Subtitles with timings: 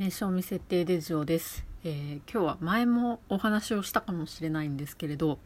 [0.00, 5.38] 名称未設定デジオです、えー今日は前もお話をしたかもしれないんですけれど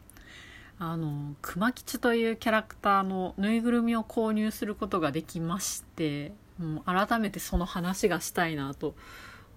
[0.78, 8.94] あの熊吉というキャラクターのぬいぐるみを購入することができましてもう改めてその話がしたいなと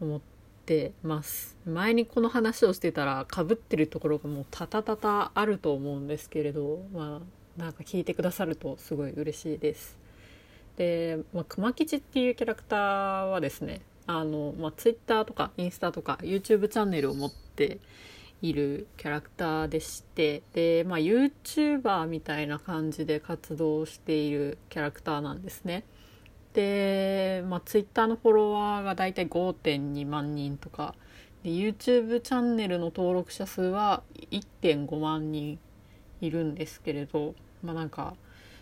[0.02, 0.22] 思っ
[0.66, 1.56] てます。
[1.68, 9.96] 前にこの話をしてたらかぶってるところがもうたたたたあると思うんですけれどまあなんか聞いてくださるとすごい嬉しいです。
[10.76, 17.80] で、まあ、熊吉っていうキャラクターはですねあの、まあ、Twitter とかインスタとか YouTube チャンネルを持って
[18.42, 25.84] いるキャラクターでしてで、まあ、YouTuber みたいな感じで活動しているキャラクターなんですね。
[26.54, 30.96] で、まあ、Twitter のフォロワーがだいたい5.2万人とか。
[31.44, 35.60] で YouTube チャンネルの登録者数は1.5万人
[36.20, 38.16] いるんですけれどまあなんか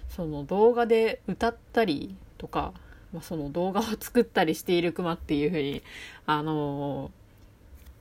[0.10, 2.74] その動画で歌ったりとか、
[3.16, 5.82] まあ、その動画を作ったりしているクマっていうふうに
[6.26, 7.12] あの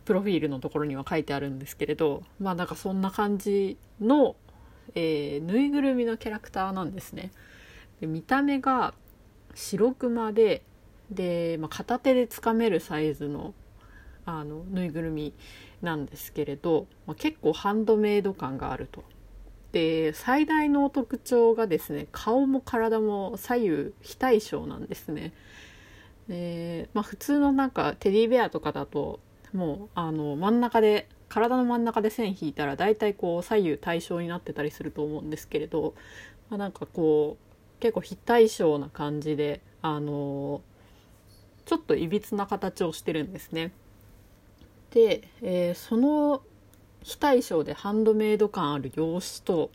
[0.04, 4.37] プロフィールのところには書いてあるんですけれどまあなんかそんな感じの、
[4.95, 7.30] えーぬいぐるみのキャラクターなんですね。
[8.01, 8.92] で見た目が
[9.54, 10.62] 白クマで
[11.10, 13.54] で、まあ、片手でつかめるサイズの
[14.26, 15.32] あのぬいぐるみ
[15.82, 19.04] なんですけれど、まあ、結構ハンドメイド感があると。
[19.74, 25.32] で最大の特徴がですね顔も体も左右非対称なんですね。
[26.28, 29.18] でまあ、普通のなんかテディベアとかだと
[29.52, 35.95] もうあの真ん中で体の真ん中で線引いたら大体こう左右対称になってたりすると思うんですけれど、
[36.50, 40.62] まあ、なんかこう結構非対称な感じであの
[41.66, 43.72] ちょっといびつな形をしてるんですね。
[44.92, 46.42] で、えーその
[47.05, 49.71] 非対称でハンドメイド感ある容姿と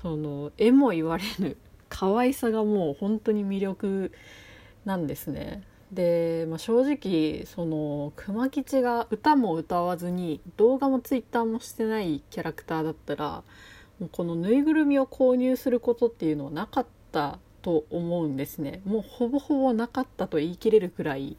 [0.00, 1.56] その絵も言われぬ
[1.88, 4.12] 可愛さがもう本当に魅力
[4.84, 5.62] なんですね。
[5.92, 13.42] で、まあ、正直その熊吉が歌も歌わずに動画もツイッターもしてないキャラクターだったら
[14.00, 18.80] もうこのぬいぐるみを購入することっていうのはなかったと思うんですね。
[18.84, 21.36] もうほぼほぼなかったと言い切れるくらい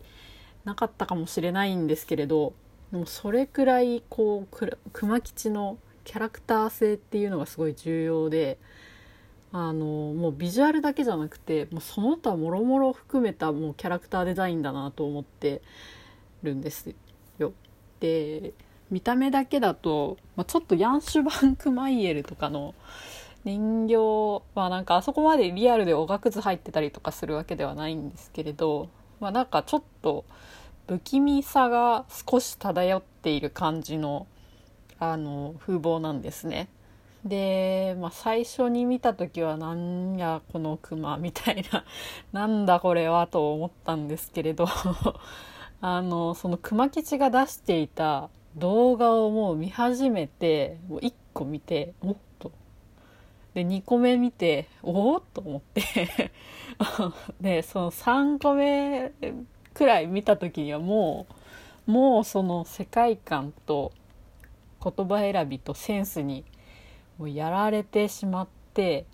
[0.66, 2.54] なかったかもしれないんですけれど
[2.94, 8.60] でもそれくらいこう熊吉のキャラクター性っていうのがすごい重要で
[9.52, 15.64] あのもうビジュアルだけじゃなくてもうその他もろもろ含めたもうキャラクターデザインだなと思って
[16.44, 16.94] るんです
[17.40, 17.54] よ。
[18.00, 18.54] で
[18.92, 22.76] 見た目だけだと、まあ、ちょっとヤンシュバンクマイエルとかの
[23.44, 28.90] 人形はなんかあそこまでリアルでおがくず入ってたりとかするわけではないんですけれど、
[29.20, 30.26] まあ、なんかちょっと
[30.88, 34.28] 不気味さが少し漂っている感じの
[35.00, 36.70] あの風貌なんですね。
[37.26, 41.86] で、まあ、最初に見た時はなんやこのクマみたいな
[42.34, 44.68] なんだこれはと思ったんですけれど
[45.82, 52.52] あのその熊吉が出していた動画をもう見始めてもう1個見ておっと
[53.54, 56.32] で2個目見ておおっと思って
[57.40, 59.14] でその3個目
[59.74, 61.28] くらい見た時にはも
[61.88, 63.92] うもうその世界観と
[64.82, 66.46] 言葉選びとセンスに
[67.18, 69.06] もうやられてしまって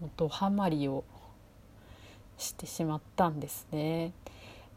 [0.00, 1.04] もうドハマりを
[2.38, 4.12] してしまったんですね。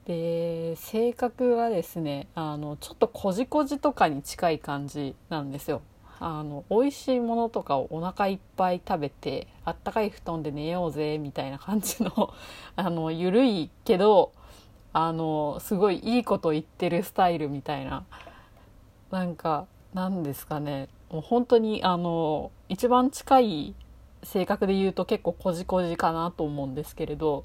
[0.06, 5.82] で性格はですねあのちょっとこじこじとかに近い感じなんですよ。
[6.20, 12.34] あの美味しいものとかをお腹いっぱい食べてあったかい布団で寝ようぜみたいな感じの
[12.76, 14.32] あの緩いけど
[15.00, 18.04] あのすごいいいこと言ってるスタイルみたいな。
[19.12, 20.90] なんかなんですかね。
[21.12, 23.76] もう本当にあの一番近い
[24.24, 27.44] 性格で言うと結構こじこじかなと思うんですけれど。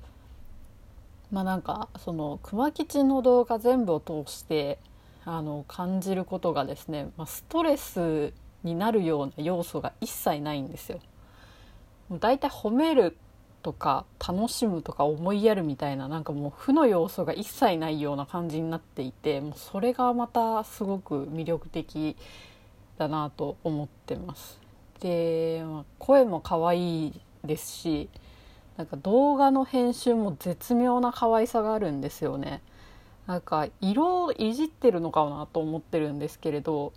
[1.30, 4.78] まあなんかその熊吉の動画全部を通して
[5.26, 8.32] あの感じることがですね、まあ、ストレス
[8.64, 11.00] になるような要素が一切ないんですよ。
[12.12, 13.16] だいたい褒める
[13.62, 22.16] とか楽しむとか思いやるみたいななんかもう負の要素が一切ないような感じになっていてもうそれがまたすごく魅力的
[22.98, 24.58] だなと思ってます。
[25.00, 28.08] で、まあ声も可愛いですし
[28.76, 32.62] なんか動画の編集も絶妙な可愛さがあるんですよね。
[33.26, 36.92] なんか色をいじってるのかなと思ってるんですけれど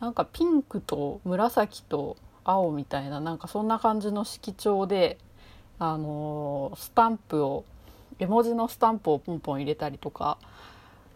[0.00, 5.18] なんかピンクと紫と青みたいななんかそんな感じの色調で
[5.78, 7.64] あのスタンプを
[8.18, 10.38] 絵文字のスタンプをポンポン入れたりとか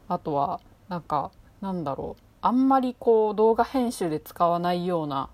[0.08, 5.28] あとはなんかなんだろうあんまりこう動画編集で使わないような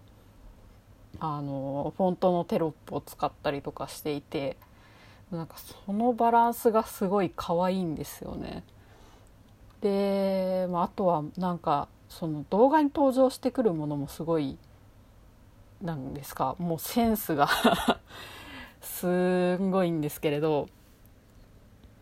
[1.21, 4.57] あのフォントのテロップを使ったりとかしていて
[5.31, 8.63] なんかそのバランスがすごい可愛いんですよね。
[9.81, 14.57] でまあ、あとはなんかその動画に登場してくるものもすごい
[15.83, 17.49] なんですかもうセンスが
[18.85, 20.69] すんごいんですけれど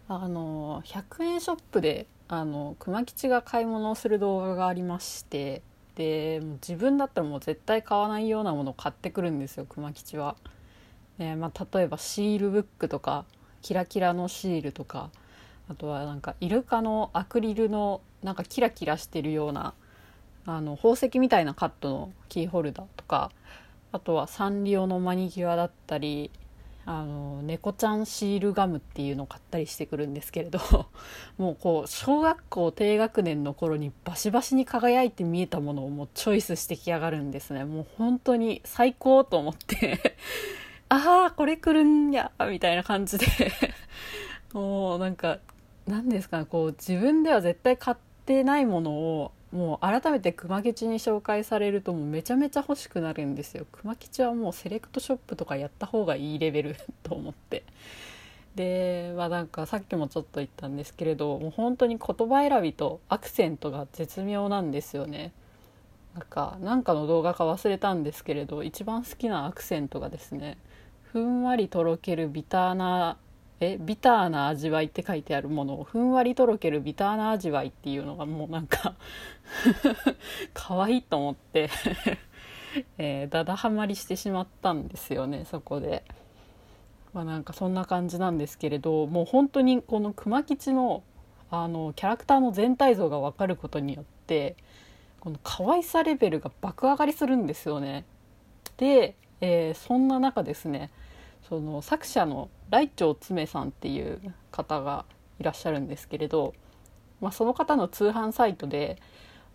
[0.09, 5.63] あの100円ショップであの熊吉が買い物をする動画がありまして
[5.95, 10.37] で自分だったらもう絶対買わないようなものを買ってくるんですよ熊吉は。
[11.19, 13.27] でまあ、例えばシールブックとか
[13.61, 15.11] キラキラのシールとか
[15.69, 19.75] あとはなんかイルカのアクリルのなんかキラキラしてるような
[20.47, 23.31] あの宝石みたいなカットのキーホルダーとか
[23.93, 26.31] あとはサンリオのマニキュアだったり
[26.85, 30.59] あの猫ちゃんシールガムっていうのを買ったりしてくるんですけれど
[31.39, 37.65] もうこう小学校低学年の頃にバシバシに輝いて見えたものをもうチョイスしてきやがるんですね。
[37.65, 40.17] もう本当に最高と思って。
[40.89, 43.27] ああこれ来るんやみたいな感じで。
[44.53, 45.39] もうなんか
[45.87, 47.97] 何ですかねこう自分では絶対買っ
[48.27, 53.67] てないものをもう改めて熊吉に紹介されるともうめちゃめちゃ欲しくなるんですよ。
[53.71, 57.65] 熊吉はもうセレクトショップとかやった方がいいレベルと思って。
[58.55, 65.33] でまあなんかさっきもちょっと言ったんですけれどもう本当に言葉選びとアクセントが絶妙なんですよね。
[66.15, 70.59] なんかなんかの動画か忘れたんですけれど一番好きなアクセントがですね
[71.13, 73.17] ふんわりとろけるビターな
[73.65, 78.97] えビターな味わいって書いてあるものをふんわりとろけるビターな味わいっていうのがもうなんか
[80.53, 81.71] 可愛いと思って
[82.99, 86.03] えー、だだはまりしてしまったんですよねそこで。
[87.13, 91.03] まあ、なんかそんな感じなんですけれどもう本当にこの熊吉の
[91.51, 94.57] あのキャラクターの全体像が分かることによって
[95.21, 98.07] この可愛さレベルが爆上がりするんですよね。
[98.79, 100.91] で、えー、そんな中ですね
[101.49, 105.05] その作者の来長つさんっていう方が
[105.39, 106.55] いらっしゃるんですけれど、
[107.21, 109.01] まあ、その方の通販サイトで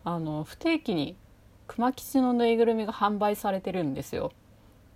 [0.04, 1.16] あの不定期に
[1.68, 4.32] 熊吉のぬいぐるみが販売されてるんですよ。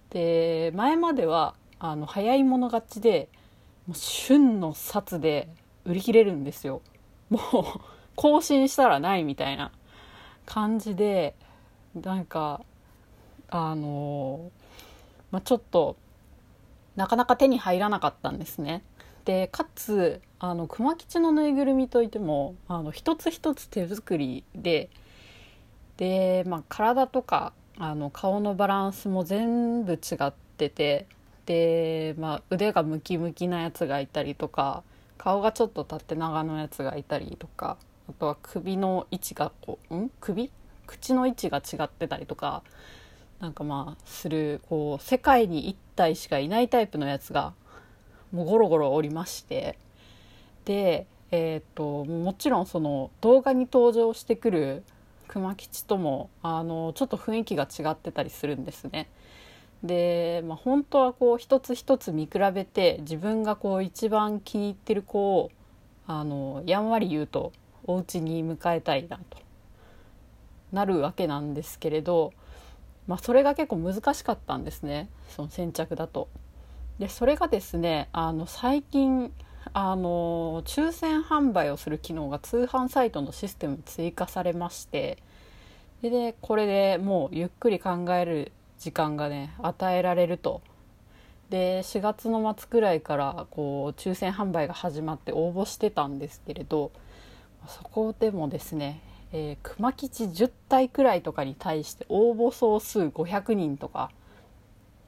[0.09, 3.29] で前まではあの早い者勝ちで
[3.88, 5.49] もう旬の札で
[5.85, 6.81] 売り切れるんですよ。
[7.29, 7.41] もう
[8.15, 9.71] 更新したらないみたいな
[10.45, 11.35] 感じで
[11.95, 12.61] なんか
[13.49, 14.51] あの
[15.31, 15.97] まあ、ちょっと
[17.01, 18.83] なかなか手に入らなかったんですね。
[19.25, 24.92] でかつあの熊吉のぬいぐるみといってもあの一つ一つ手作りで
[25.98, 31.07] で、まあ、体とかあの顔のバランスも全部違ってて
[31.48, 34.83] で、まあ、腕がムキムキなやつがいたりとか
[35.18, 37.77] 顔がちょっと縦長のやつがいたりとか
[38.07, 40.12] あとは首の位置がこうん？
[40.19, 40.51] 首？
[40.86, 42.62] 口の位置が違ってたりとか
[43.41, 47.53] なんかまあするこう世界に1体しかいないタイプのやつが
[48.31, 49.77] もうゴロゴロおりまして
[50.63, 54.83] でえーと、もちろんその動画に登場してくる
[55.29, 59.09] 熊吉ともあのちょっと雰囲気が違ってたりするんですね。
[59.81, 65.51] で、まあ、本当はこう一つ一つ見比べて自分がこう一番気に入ってる子を
[66.05, 67.53] あのやんわり言うと
[67.85, 69.39] お家に迎えたいなと
[70.73, 72.33] なるわけなんですけれど
[73.07, 76.30] まあ、それが結構難しかったんですねその先着だと。
[77.00, 79.33] でそれがですねあの最近
[79.74, 85.18] あの抽選販売をする機能が通販サイトのシステムに追加されまして
[86.01, 90.62] でこれでもうゆっくり考える時間がね与えられると
[91.50, 96.91] で4月の末くらいからこう抽選販売が始まって応募してたんですけれど
[97.67, 99.01] そこでもですね
[99.33, 104.11] えー、熊吉10体くらいとかに対して応募総数500人とか。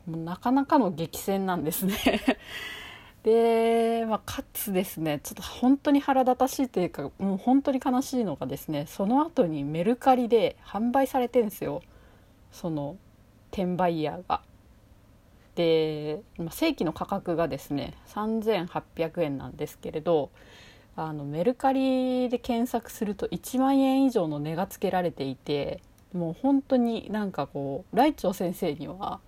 [0.06, 1.96] もうなかなかの激戦なんですね。
[3.24, 11.82] で、まあ、かつですねちょっと本当に腹立たしいというかもう本当に悲しいのがですねその後にメルカリで販売されてんですよ。
[12.52, 12.98] その
[13.52, 14.42] 転売ヤーが。
[15.56, 20.32] で、正規の価格がですね3800円なんですけれど
[20.96, 25.82] あのメルカリで検索すると1万円以上の値がつけられていて
[26.14, 29.20] もう本当になんかこうライチョ先生には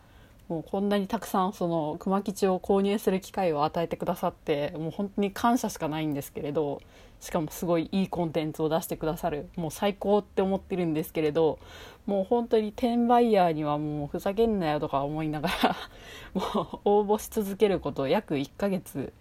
[0.47, 6.81] もうこんなにたくさんその熊吉を購入する機会を与えてくださってもう本当に感謝しかないんですけれど
[7.19, 11.57] しかもすごいいいコンテンツを出してくださるもう最高って思ってるんですけれど
[12.05, 15.75] もう本当に転売ヤーにはもうふざけんなよとか思いながら
[16.35, 19.11] もう応募し続けること約1ヶ月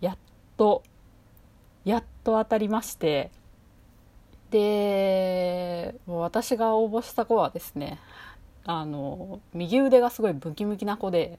[0.00, 0.18] やっ
[0.56, 0.82] と
[1.84, 3.30] やっと当たりまして。
[4.50, 7.98] でもう私が応募した子はですね
[8.66, 11.38] あの右腕がすごいムキムキな子で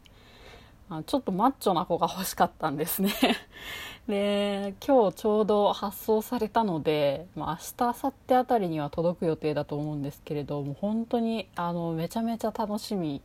[1.05, 3.13] ちょっとマッチョな子が欲しかったんですね。
[4.07, 13.21] で今日ちょうど発送されたので、まあ、明日明後日あたりには届く予定だと思うんですけれども本当にあのめちゃめちゃ楽しみ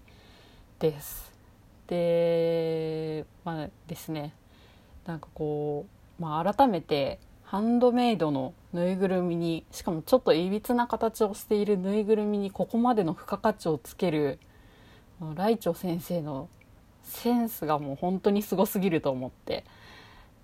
[0.79, 1.33] です。
[1.89, 4.35] でまあですね。
[5.09, 14.39] なんかこう、まあ、改めてハンドメイドのぬいぐるみにしかもちょっといびつな形をしているぬいぐるみにここまでの付加価値をつける
[15.35, 16.49] ライチョ先生の
[17.03, 19.65] センスがもう本当にすごすぎると思って。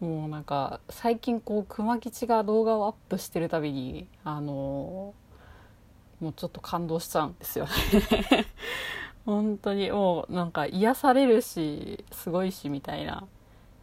[0.01, 5.15] もうなんか最近こう熊吉が動画をアップしてるたびにあの
[6.21, 8.47] もうちょっと感動しちゃうんですよね。
[9.25, 13.27] 本当にもうなんか癒されるしすごいしみたいな。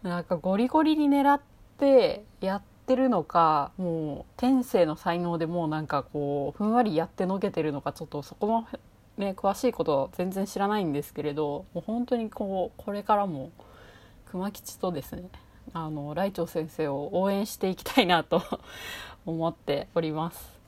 [0.04, 1.51] なんかゴリゴリに狙って
[2.42, 8.68] やってるのかもう天性の才能でもうなんかこうふんわりやってのけてるのかちょっとそこも
[9.18, 13.52] ね詳しいこと全然知らないんですけれどもう本当にこうこれからも
[14.26, 15.24] 熊吉とですね
[15.74, 18.42] あのライチョウ先生を応援していきたいなと
[19.26, 20.60] 思っております、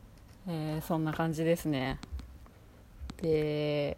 [0.47, 1.99] えー、そんな感じですね。
[3.17, 3.97] で、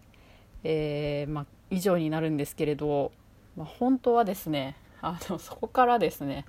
[0.64, 3.12] えー、まあ、以上になるんですけれど、
[3.56, 6.46] まあ、本当はですねあのそこからですね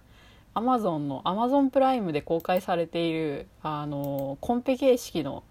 [0.56, 5.44] アマゾンのアマゾンプライムで公開されているあのコンペ形式の、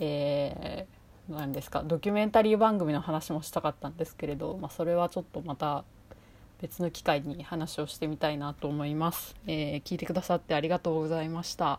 [0.00, 5.84] えー、何ですかドキュメンタリー番組の話もしたかったんですけれど、まあ、それはちょっとまた
[6.60, 11.78] 別の機会に話をしてみたいなと思います、えー、聞いてくださってありがとうございました。